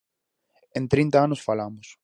[0.79, 1.87] En trinta anos falamos.